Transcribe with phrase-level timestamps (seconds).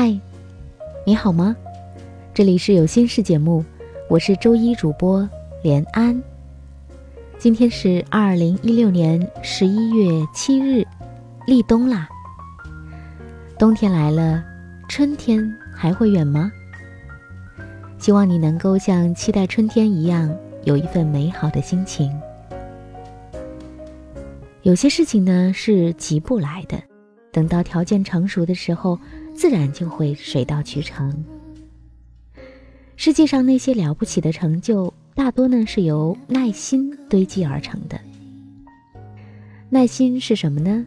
[0.00, 0.16] 嗨，
[1.04, 1.56] 你好吗？
[2.32, 3.64] 这里是有心事节目，
[4.08, 5.28] 我是周一主播
[5.60, 6.22] 连安。
[7.36, 10.86] 今天是二零一六年十一月七日，
[11.48, 12.08] 立冬啦。
[13.58, 14.40] 冬天来了，
[14.88, 16.52] 春天还会远吗？
[17.98, 22.08] 希望你能够像期待春天一样，有一份美好的心情。
[24.62, 26.80] 有些事情呢是急不来的，
[27.32, 28.96] 等到条件成熟的时候。
[29.38, 31.24] 自然就会水到渠成。
[32.96, 38.00] 世界上那些了不起的成就，大多呢是由耐心堆积而成的。
[39.70, 40.84] 耐心是什么呢？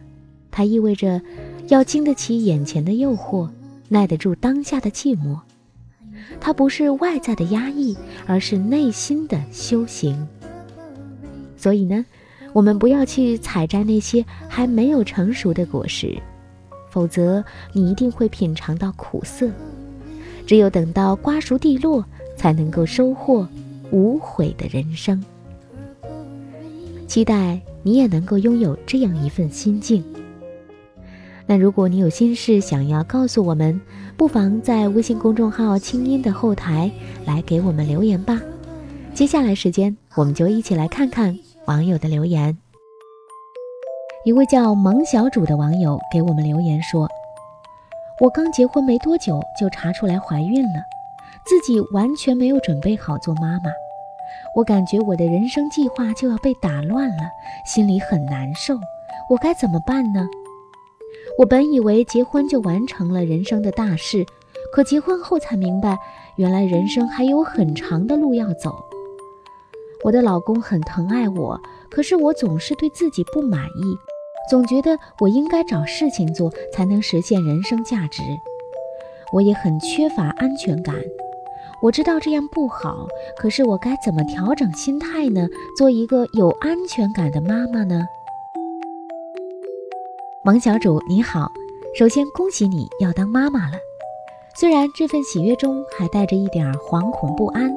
[0.50, 1.22] 它意味着
[1.68, 3.48] 要经得起眼前的诱惑，
[3.88, 5.40] 耐得住当下的寂寞。
[6.38, 10.28] 它不是外在的压抑，而是内心的修行。
[11.56, 12.04] 所以呢，
[12.52, 16.20] 我们不要去采摘那些还没有成熟的果实。
[16.92, 17.42] 否则，
[17.72, 19.48] 你一定会品尝到苦涩。
[20.46, 22.04] 只有等到瓜熟蒂落，
[22.36, 23.48] 才能够收获
[23.90, 25.24] 无悔的人生。
[27.06, 30.04] 期待你也能够拥有这样一份心境。
[31.46, 33.80] 那如果你有心事想要告诉我们，
[34.16, 36.90] 不妨在微信公众号“清音”的后台
[37.24, 38.38] 来给我们留言吧。
[39.14, 42.61] 接下来时间，我们就一起来看看网友的留言。
[44.24, 47.08] 一位叫萌小主的网友给我们留言说
[48.22, 50.84] ：“我刚结婚没多久就查出来怀孕了，
[51.44, 53.72] 自己完全没有准备好做妈妈，
[54.54, 57.24] 我感觉我的人生计划就要被打乱了，
[57.66, 58.74] 心里很难受。
[59.28, 60.28] 我该怎么办呢？
[61.36, 64.24] 我本以为结婚就完成了人生的大事，
[64.72, 65.98] 可结婚后才明白，
[66.36, 68.72] 原来人生还有很长的路要走。
[70.04, 71.60] 我的老公很疼爱我，
[71.90, 73.98] 可是我总是对自己不满意。”
[74.50, 78.22] 总觉得我应该找事情做才能实现人生价值，
[79.32, 80.94] 我也很缺乏安全感。
[81.80, 83.06] 我知道这样不好，
[83.36, 85.48] 可是我该怎么调整心态呢？
[85.76, 88.06] 做一个有安全感的妈妈呢？
[90.44, 91.50] 萌小主你好，
[91.98, 93.78] 首先恭喜你要当妈妈了，
[94.54, 97.74] 虽然这份喜悦中还带着一点惶恐不安，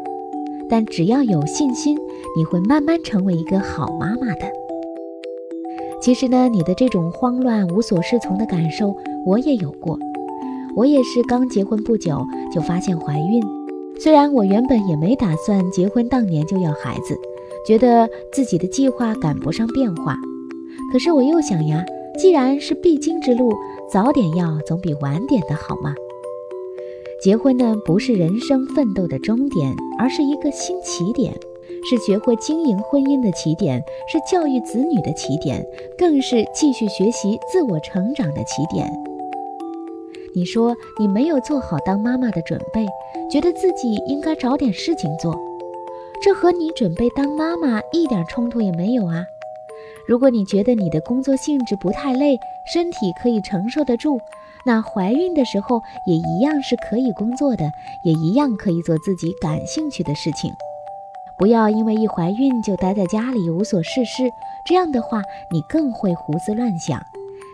[0.70, 1.98] 但只要有信心，
[2.36, 4.65] 你会慢慢成为一个好妈妈的。
[6.06, 8.96] 其实呢，你的这种慌乱、无所适从的感受，
[9.26, 9.98] 我也有过。
[10.76, 12.24] 我也是刚结婚不久
[12.54, 13.42] 就发现怀孕，
[14.00, 17.18] 虽然我原本也没打算结婚当年就要孩子，
[17.66, 20.16] 觉得自己的计划赶不上变化。
[20.94, 21.84] 可是我又想呀，
[22.20, 23.52] 既然是必经之路，
[23.92, 25.96] 早点要总比晚点的好嘛。
[27.20, 31.34] 结婚呢，不是人生奋斗的终点，而是一个新起点。
[31.88, 35.63] 是学会经营婚姻的起点，是教育子女的起点，
[35.97, 38.91] 更是继续学习自我成长的起点。
[40.34, 42.85] 你说你没有做好当妈妈的准备，
[43.31, 45.34] 觉得自己应该找点事情做，
[46.22, 49.25] 这和你准备当妈妈一点冲突也没有啊。
[50.07, 52.38] 如果你觉得你的工作性质不太累，
[52.74, 54.19] 身体可以承受得住，
[54.66, 57.72] 那怀孕的时候也一样是可以工作的，
[58.03, 60.51] 也一样可以做自己感兴趣的事情。
[61.38, 64.31] 不要因为一怀孕就待在家里无所事事，
[64.66, 67.01] 这样的话你更会胡思乱想，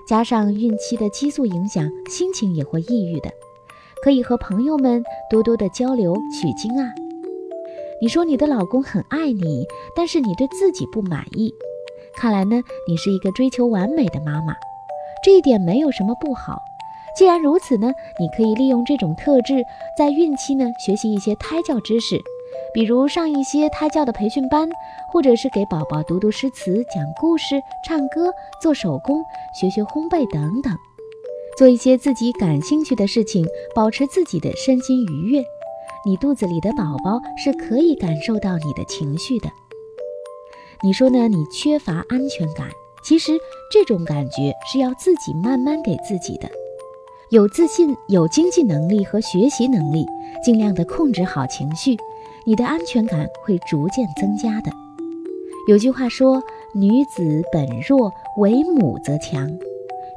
[0.07, 3.31] 加上孕期的激素影响，心情也会抑郁的。
[4.03, 6.93] 可以和朋友们多多的交流取经啊。
[8.01, 9.65] 你说你的老公很爱你，
[9.95, 11.53] 但是你对自己不满意，
[12.15, 14.55] 看来呢你是一个追求完美的妈妈，
[15.23, 16.59] 这一点没有什么不好。
[17.15, 19.63] 既然如此呢，你可以利用这种特质，
[19.97, 22.21] 在孕期呢学习一些胎教知识。
[22.73, 24.69] 比如上一些胎教的培训班，
[25.11, 29.21] 或者是给宝宝读读诗词、讲故事、唱歌、做手工、
[29.53, 30.73] 学学烘焙等等，
[31.57, 33.45] 做一些自己感兴趣的事情，
[33.75, 35.43] 保持自己的身心愉悦。
[36.05, 39.49] 你肚子里的宝宝是可以感受到你的情绪的。
[40.81, 41.27] 你说呢？
[41.27, 42.67] 你缺乏安全感，
[43.03, 43.33] 其实
[43.71, 46.49] 这种感觉是要自己慢慢给自己的。
[47.29, 50.05] 有自信、有经济能力和学习能力，
[50.43, 51.97] 尽量的控制好情绪。
[52.45, 54.71] 你的安全感会逐渐增加的。
[55.67, 56.41] 有句话说
[56.73, 59.49] ：“女子本弱，为母则强。”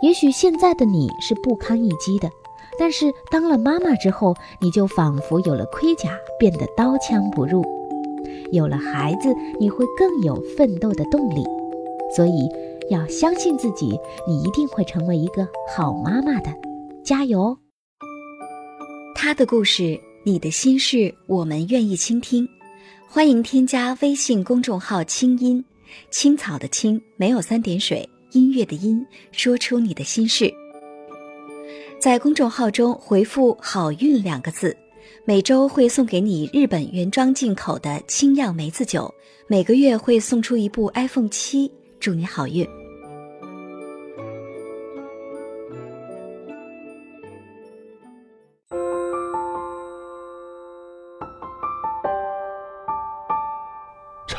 [0.02, 2.30] 也许现在的你是不堪一击的，
[2.78, 7.62] 但是当了妈妈之后，你就仿佛有了盔甲，变得刀枪不入。
[8.52, 11.44] 有了孩子，你会更有奋斗的动力。
[12.14, 12.48] 所以
[12.90, 16.50] 要相信自己，你一定会成为一个好妈妈的。
[17.04, 17.58] 加油！
[19.14, 20.00] 他的故事。
[20.26, 22.48] 你的心事，我们愿意倾听。
[23.06, 25.62] 欢迎添加微信公众号“清音
[26.10, 30.50] 青草”的青没有三点水，音乐的音，说出你的心事。
[32.00, 34.74] 在公众号中回复“好运”两个字，
[35.26, 39.12] 每周会送给你日本原装进口的清酿梅子酒，
[39.46, 41.70] 每个月会送出一部 iPhone 七，
[42.00, 42.66] 祝你好运。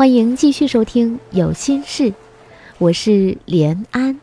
[0.00, 2.04] 欢迎继续收听《有心事》，
[2.78, 4.18] 我是连安。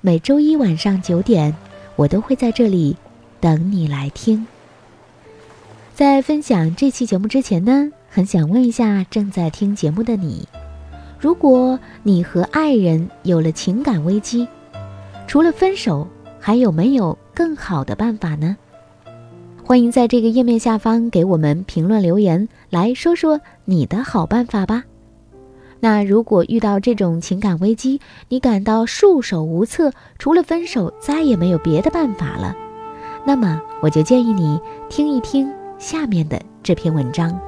[0.00, 1.54] 每周一晚上九点，
[1.94, 2.96] 我都会在这里
[3.38, 4.44] 等你来听。
[5.94, 10.48] 在分享这期节目之前呢，很想问一下正在听节目的你：
[11.20, 14.48] 如果你和爱人有了情感危机，
[15.28, 16.08] 除了分手，
[16.40, 18.56] 还有没有更好的办法呢？
[19.64, 24.82] 欢迎在这个页面下方给我们评论留言，来说说你的好办法吧。
[25.80, 32.54] 那如果遇到这种情感危机，你感到束手无策，除了分手再也没有别的办法了，
[33.24, 35.48] 那么我就建议你听一听
[35.78, 37.38] 下面的这篇文章。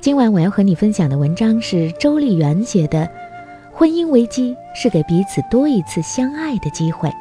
[0.00, 3.06] 今晚我要和你分享的文章是周丽媛写的。
[3.70, 7.12] 婚姻危机是给彼此多一次相爱的机会。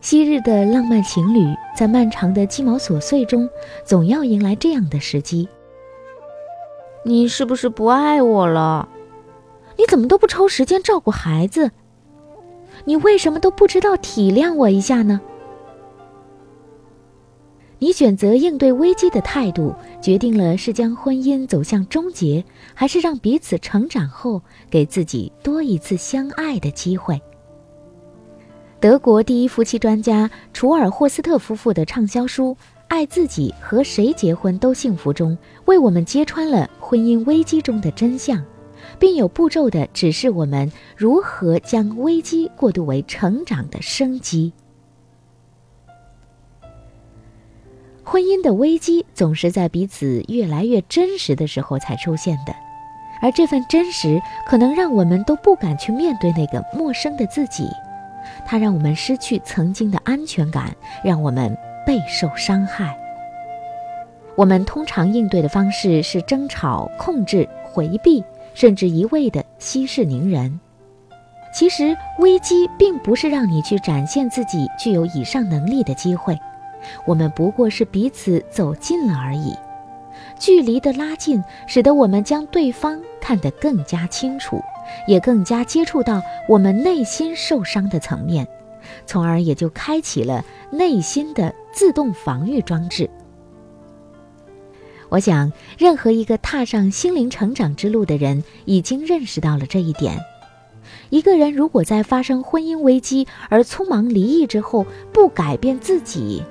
[0.00, 3.48] 昔日的浪漫情侣，在漫长的鸡毛琐碎中，
[3.84, 5.48] 总要迎来这样的时机：
[7.02, 8.88] 你是不是不爱我了？
[9.76, 11.72] 你怎么都不抽时间照顾孩子？
[12.84, 15.20] 你为什么都不知道体谅我一下呢？
[17.80, 27.20] 你选择应对危机的态度，决定了是将婚姻走向终结，还是让彼此成长后给自己多一次相爱的机会。
[28.80, 32.54] 德国第一夫妻专家楚尔霍斯特夫妇的畅销书
[32.86, 38.40] 《爱自己和谁结婚都幸福》中，为我们揭穿了婚姻危机中的真相，
[38.96, 44.52] 并有步骤地指示我们如何将危机过渡为成长的生机。
[48.04, 52.54] 婚姻的危机总是在彼此越来越真实的时候才出现的，
[53.20, 57.68] 而这份真实可能让我们都不敢去面对那个陌生的自己，
[58.50, 60.74] 它让我们失去曾经的安全感，
[61.04, 61.54] 让我们
[61.86, 62.98] 备受伤害。
[64.34, 68.24] 我们通常应对的方式是争吵、控制、回避，
[68.54, 70.58] 甚至一味的息事宁人。
[71.52, 76.38] 其实，危机并不是让你去展现自己具有以上能力的机会。
[77.04, 79.54] 我们不过是彼此走近了而已，
[80.38, 84.58] 距离的拉近，使得我们将对方看得更加清楚，
[85.06, 88.46] 也更加接触到我们内心受伤的层面，
[89.06, 93.08] 从而也就开启了内心的自动防御装置。
[95.10, 100.18] 我想，任何一个踏上心灵成长之路的人，已经认识到了这一点。
[101.08, 106.42] 一个人如果在发生婚姻危机而匆忙离异之后，不改变自己，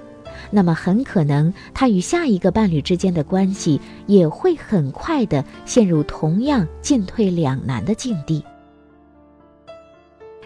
[0.49, 8.43] 那么很可能，他与下一个伴侣之间的关系也会很快的陷入同样进退两难的境地。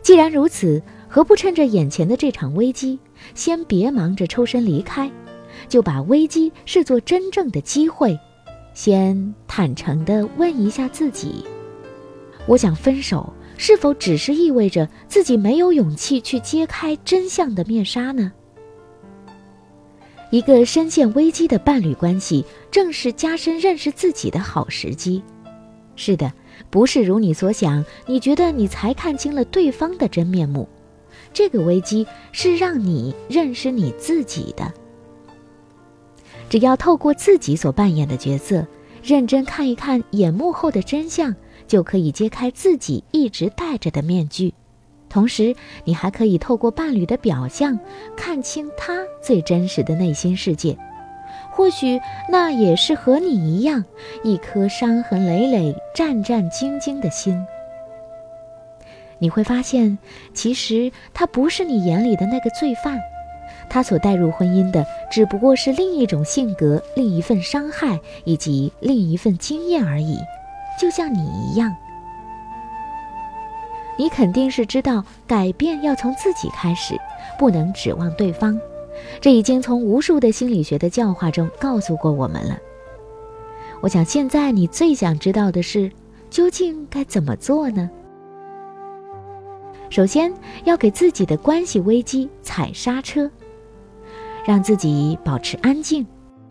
[0.01, 2.98] 既然如此，何不趁着眼前的这场危机，
[3.36, 5.10] 先别忙着抽身离开，
[5.70, 8.20] 就把危机视作真正的机会，
[8.74, 11.46] 先坦诚的问一下自己：
[12.48, 18.31] 我想分手，是否只是意味着自己没有勇气去揭开真相的面纱呢？
[20.31, 25.21] 一个深陷危机的伴侣关系，正是加深认识自己的好时机。
[25.97, 26.31] 是的，
[26.69, 30.67] 不是如你所想，你觉得你才看清了对方的真面目。
[31.33, 34.73] 这个危机是让你认识你自己的。
[36.50, 38.65] 只要透过自己所扮演的角色，
[39.03, 41.35] 认真看一看掩幕后的真相，
[41.67, 44.53] 就可以揭开自己一直戴着的面具，
[45.11, 45.53] 同时
[45.83, 47.77] 你还可以透过伴侣的表象，
[48.15, 50.77] 看清他最真实的内心世界。
[51.51, 51.99] 或许
[52.29, 53.83] 那也是和你一样，
[54.23, 57.37] 一颗伤痕累累、战战兢兢的心。
[59.19, 59.97] 你会发现，
[60.33, 62.97] 其实他不是你眼里的那个罪犯，
[63.69, 70.17] 他所带入婚姻的只不过是另一种性格、另一份伤害以及另一份经验而已，
[70.79, 71.75] 就像你一样。
[74.01, 76.98] 你肯定是知道，改变要从自己开始，
[77.38, 78.60] 不能指望对方。
[79.20, 82.58] 这已经从无数的心理学的教化中告诉过我们了。
[83.79, 85.91] 我想现在你最想知道的是，
[86.31, 87.88] 究竟该怎么做呢？
[89.91, 93.29] 首先要给自己的关系危机踩刹车，
[94.43, 96.03] 让自己保持安静，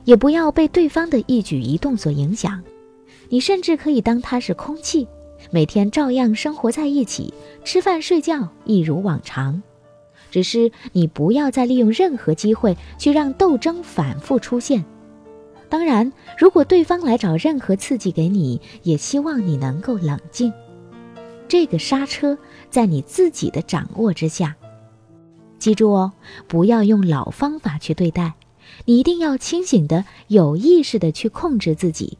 [0.05, 2.63] 也不要被对方的一举一动所影响。
[3.29, 5.09] 你甚至可以当他是空气，
[5.51, 9.63] 每天照样生活在一起，吃饭睡觉一如往常。
[10.31, 14.85] 只是你不要再利用任何机会去让斗争反复出现。
[15.69, 20.53] 当然，如果对方来找任何刺激给你，也希望你能够冷静。
[21.49, 22.39] 这个刹车
[22.71, 24.55] 在你自己的掌握之下。
[25.59, 26.13] 记住哦，
[26.47, 28.35] 不要用老方法去对待，
[28.85, 32.19] 你一定要清醒的、有意识的去控制自己，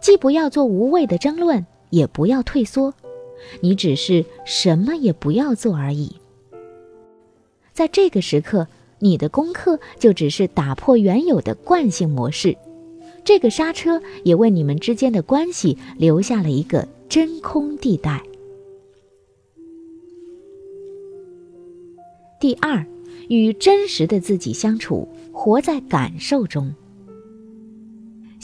[0.00, 2.94] 既不要做无谓的争论，也不要退缩，
[3.60, 6.16] 你只是什么也不要做而已。
[7.72, 8.66] 在这个时刻，
[8.98, 12.56] 你的功课就只是打破原有的惯性模式，
[13.24, 18.22] 这个刹车也为你们之间的关系留下了一个真空地带。
[22.40, 22.86] 第二，
[23.28, 26.74] 与真实的自己相处，活在感受中。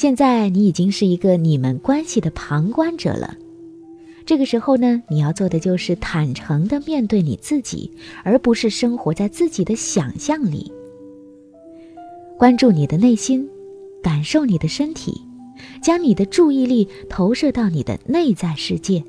[0.05, 3.35] 现在你已经是一个你们关系的旁观者了。
[4.27, 7.91] 这个时候呢，你要做的就是坦诚的面对你自己，
[8.23, 10.71] 而不是生活在自己的想象里。
[12.37, 13.49] 关注你的内心，
[14.03, 15.19] 感受你的身体，
[15.83, 19.03] 将你的注意力投射到你的内在世界，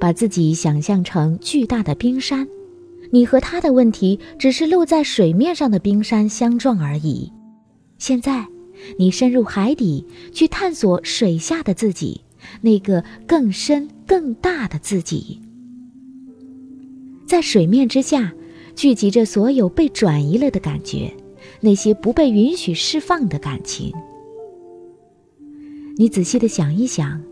[0.00, 2.48] 把自己想象成巨大的冰山，
[3.10, 7.30] 你和他的问题只是露在水面上的冰山相撞而已。
[7.98, 8.46] 现在，
[8.98, 12.20] 你深入海底去探索水下的自己。
[12.60, 15.40] 那个更深、更大的自己，
[17.24, 18.32] 在水面之下
[18.74, 21.14] 聚集着所有被转移了的感觉，
[21.60, 23.92] 那些不被允许释放的感情。
[25.96, 27.22] 你仔细的想一想，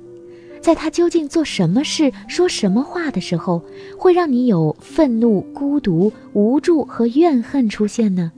[0.62, 3.64] 在他究竟做什么事、说什么话的时候，
[3.99, 8.30] 会让你有愤怒、孤独、无助和怨恨出现呢？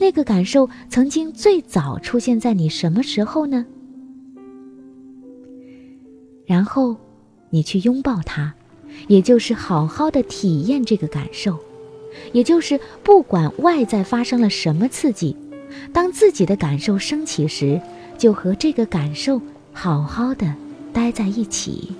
[0.00, 3.66] 那个感受曾经最早出现在你什么时候呢？
[6.46, 6.96] 然后，
[7.50, 8.54] 你去拥抱它，
[9.08, 11.58] 也就是好好的体验这个感受，
[12.32, 15.36] 也就是不管外在发生了什么刺激，
[15.92, 17.78] 当自己的感受升起时，
[18.16, 19.38] 就和这个感受
[19.70, 20.52] 好好的
[20.94, 21.92] 待在一起。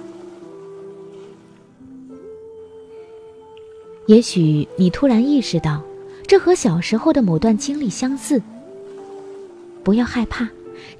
[4.06, 5.80] 也许你突然意识到，
[6.30, 8.40] 这和小时候的某段经历相似。
[9.82, 10.48] 不要害怕，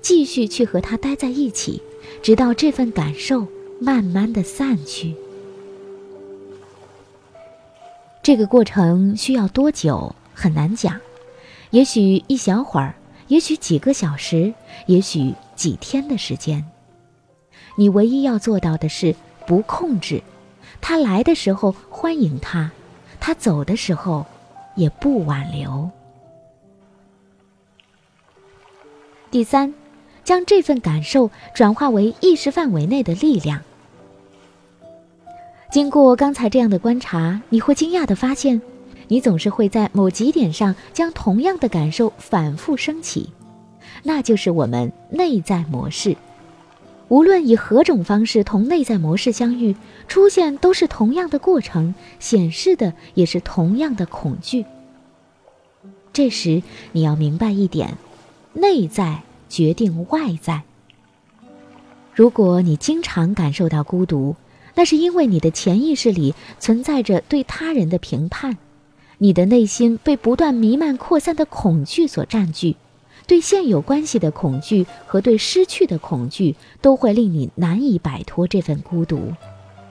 [0.03, 1.81] 继续去和他待在一起。
[2.21, 3.47] 直到这份感受
[3.81, 5.15] 慢慢的散去，
[8.25, 11.01] 这个过程需要多久很难讲，
[11.71, 12.97] 也许一小会儿，
[13.29, 14.53] 也许几个小时，
[14.87, 16.65] 也许几天的时间。
[17.77, 19.15] 你唯一要做到的是
[19.47, 20.21] 不控制，
[20.81, 22.73] 他来的时候欢迎他，
[23.21, 24.27] 他走的时候
[24.81, 25.89] 也不挽留。
[29.31, 29.73] 第三。
[30.23, 33.61] 将这份感受转化为意识范围内的力量。
[35.73, 38.61] 经过刚才这样的观察，你会惊讶的发现，
[39.09, 43.33] 你总是会在某几点上将同样的感受反复升起，
[44.05, 46.17] 那就是我们内在模式。
[47.11, 49.76] 无论以何种方式同内在模式相遇，
[50.09, 54.64] 出现都是同样的过程，显示的也是同样的恐惧。
[56.12, 56.62] 这时
[56.93, 57.99] 你要明白一点，
[58.55, 59.23] 内在。
[59.50, 60.62] 决定外在。
[62.14, 64.37] 如果你经常感受到孤独，
[64.76, 68.59] 那是因为你的潜意识里存在着对他人的评判，
[69.19, 72.76] 你的内心被不断弥漫扩散的恐惧所占据，
[73.31, 79.33] 对现有关系的恐惧和对失去的恐惧都会令你难以摆脱这份孤独，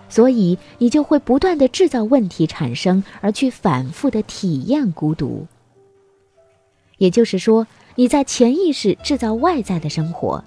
[0.09, 5.47] 所以你就会不断的制造问题产生，而去反复的体验孤独。
[6.97, 7.65] 也就是说。
[7.95, 10.41] 你在潜意识制造外在的生活，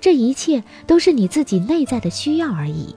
[0.00, 2.92] 这一切都是你自己内在的需要而已。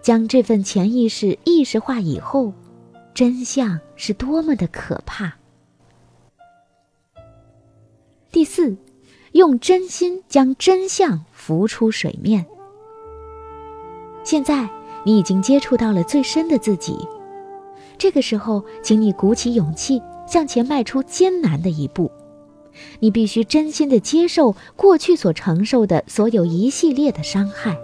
[0.00, 2.52] 将这份潜意识意识化以后，
[3.14, 5.32] 真相是多么的可怕。
[8.32, 8.74] 第四，
[9.32, 12.46] 用真心将真相浮出水面。
[14.24, 14.66] 现在
[15.04, 16.96] 你已经接触到了最深的自己，
[17.98, 22.10] 这个时候，请你鼓起勇气向前迈出艰难的一步。
[23.00, 27.76] 你必须真心的接受过去所承受的所有一系列的伤害。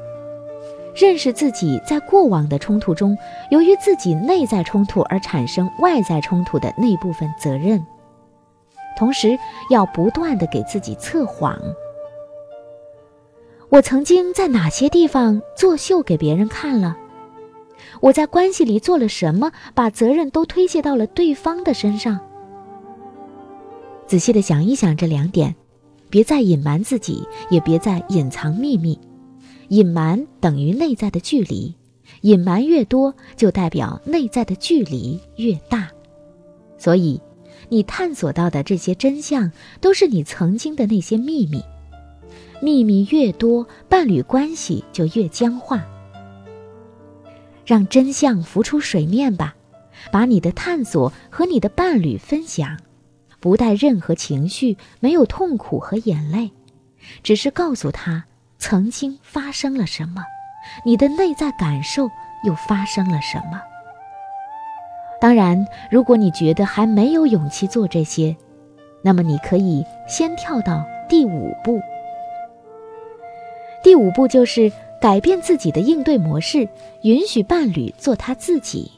[0.96, 3.18] 认识自己在过往的冲突中，
[3.50, 7.84] 由于自己内在冲突而产生外在冲突的那部分责任，
[8.98, 9.38] 同时
[9.70, 11.56] 要不断的给自己测谎。
[13.68, 16.96] 我曾经在哪些地方作秀给别人看了？
[18.00, 22.18] 我在关系里做了什么，把责任都推卸到了对方的身上？
[24.08, 25.54] 仔细的想一想这两点，
[26.10, 28.98] 别再隐瞒自己，也别再隐藏秘密。
[29.68, 31.72] 隐瞒等于内在的距离，
[32.22, 35.88] 隐瞒越多，就代表内在的距离越大。
[36.78, 37.20] 所以，
[37.68, 41.62] 你探索到的这些真相，都是你曾经的那些秘密。
[42.60, 45.84] 秘密越多，伴侣关系就越僵化。
[47.64, 49.54] 让真相浮出水面吧，
[50.10, 52.78] 把你的探索和你的伴侣分享，
[53.40, 56.50] 不带任何情绪，没有痛苦和眼泪，
[57.22, 58.24] 只是告诉他。
[58.60, 60.24] 曾经发生了什么？
[60.84, 62.10] 你的内在感受
[62.44, 63.62] 又发生了什么？
[65.20, 68.36] 当然，如果你觉得还没有勇气做这些，
[69.02, 71.80] 那么你可以先跳到第五步。
[73.82, 74.70] 第五步就是
[75.00, 76.68] 改变自己的应对模式，
[77.02, 78.90] 允许伴侣做他自己。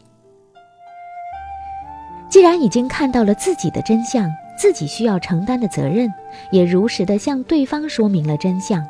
[2.28, 6.12] 既然已经看到了自己的真相，自己需要承担的责任，
[6.50, 8.86] 也如实的向对方说明了真相。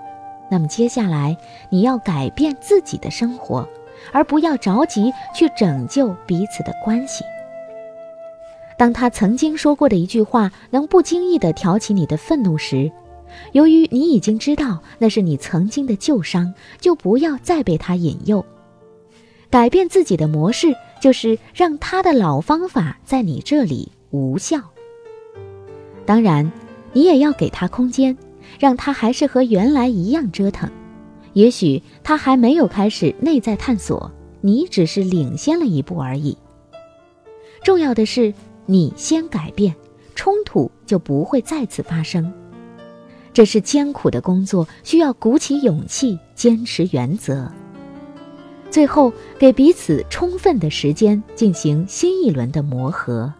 [0.51, 1.37] 那么接下来，
[1.69, 3.69] 你要改变自己的生活，
[4.13, 7.25] 而不要着急去拯救彼此的关系。
[8.77, 12.91] 当他曾经说过的一句话能不经意地挑起你的愤怒时，
[13.53, 18.45] 由于你已经知道那是你曾经的旧伤，就不要再被他引诱。
[19.51, 24.59] 改变自己的模式，就是让他的老方法在你这里无效。
[26.07, 26.51] 当然，
[26.93, 28.17] 你也要给他空间。
[28.59, 30.69] 让他还是和原来一样折腾，
[31.33, 36.37] 也许他还没有开始内在探索，你只是领先了一步而已。
[37.63, 38.33] 重要的是
[38.67, 39.75] 你先改变，
[40.15, 42.33] 冲突就不会再次发生。
[43.33, 47.51] 这是艰苦的工作，需要鼓起勇气，坚持原则。
[48.71, 53.33] 最后，给彼此充分的时间进行新一轮的磨合。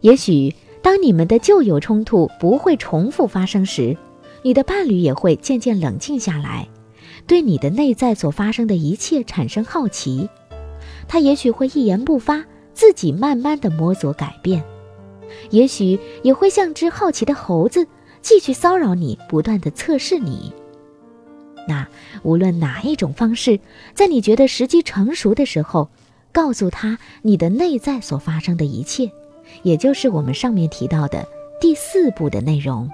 [0.00, 0.54] 也许。
[0.82, 3.94] 当你们的旧有冲突不会重复发生时，
[4.42, 6.68] 你的伴侣也会渐渐冷静下来，
[7.26, 10.28] 对你的内在所发生的一切产生好奇。
[11.06, 14.62] 他也许会一言不发，自己慢慢的摸索改变；
[15.50, 17.86] 也许也会像只好奇的猴子，
[18.22, 20.52] 继续骚扰你，不断的测试你。
[21.68, 21.86] 那
[22.22, 23.60] 无论哪一种方式，
[23.94, 25.88] 在你觉得时机成熟的时候，
[26.32, 29.10] 告诉他你的内在所发生的一切。
[29.62, 31.26] 也就是我们上面提到的
[31.60, 32.88] 第四步的内容。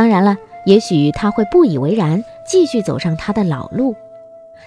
[0.00, 3.94] 当然了，也许他会不以为然，继续走上他的老路。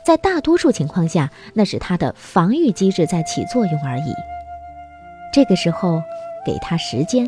[0.03, 4.13] 在大多数情况下，那是他的防御机制在起作用而已。
[5.33, 6.03] 这个时候，
[6.45, 7.27] 给他时间，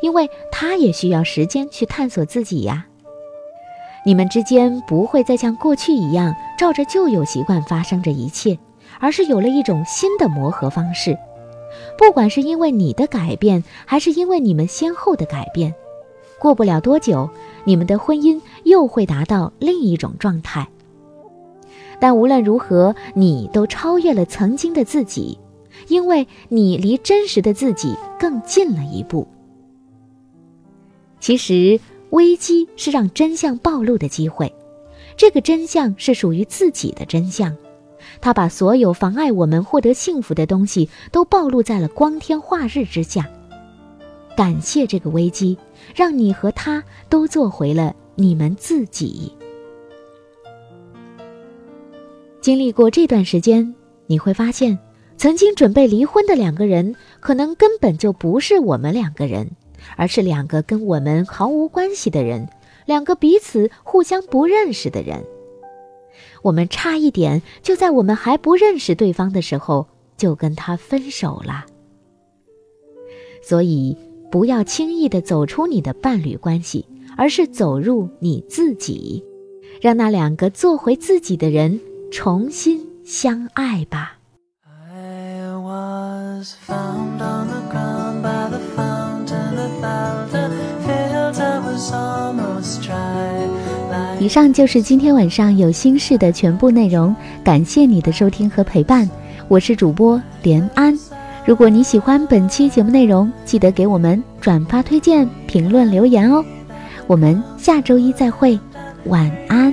[0.00, 2.86] 因为他也需要时间去探索自己呀。
[4.06, 8.56] 你们之间不会再像过去一样，照着旧有习惯发生着一切。
[9.00, 11.18] 而是有了一种新的磨合方式，
[11.98, 15.74] 不管是因为你的改变，还是因为你们先后的改变，
[16.40, 17.28] 过不了多久，
[17.64, 20.66] 你们的婚姻又会达到另一种状态。
[22.00, 25.38] 但无论如何，你都超越了曾经的自己，
[25.88, 29.28] 因为你离真实的自己更近了一步。
[31.20, 34.50] 其实，危机是让真相暴露的机会，
[35.18, 37.54] 这个真相是属于自己的真相。
[38.22, 43.28] 他把所有妨碍我们获得幸福的东西都暴露在了光天化日之下。
[44.36, 45.56] 感谢这个危机，
[45.94, 49.32] 让你和他都做回了你们自己。
[52.40, 53.74] 经历过这段时间，
[54.06, 54.78] 你会发现，
[55.18, 59.50] 曾经准备离婚的两个人，可能根本就不是我们两个人，
[59.96, 62.48] 而是两个跟我们毫无关系的人，
[62.86, 65.22] 两个彼此互相不认识的人。
[66.42, 71.66] 我们差一点就在我们还不认识对方的时候就跟他分手了。
[73.42, 73.96] 所以，
[74.30, 79.22] 不要轻易的走出你的伴侣关系，而是走入你自己，
[79.80, 81.80] 让那两个做回自己的人
[82.12, 84.16] 重新相爱吧。
[94.20, 99.08] 以上就是今天晚上有心事的全部内容，感谢你的收听和陪伴，
[99.48, 100.96] 我是主播连安。
[101.44, 106.44] 如果你喜欢本期节目内容，记得给我们转发、推荐、评论、留言哦。
[107.06, 108.58] 我们下周一再会，
[109.06, 109.72] 晚安。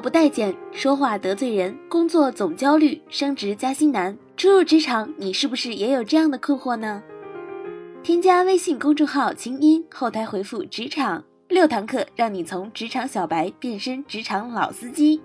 [0.00, 4.16] 不待见，说话得罪人，工作总焦虑，升职加薪难。
[4.36, 7.02] 初入职场，你是不是也有这样的困惑呢？
[8.02, 15.20] 添加微信公众号“清音”，后台回复“职场”，六堂课让你从职场小白变身职场老司机。